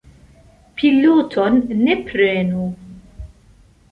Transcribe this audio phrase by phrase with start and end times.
[0.79, 1.53] Piloton
[1.83, 2.65] ne prenu.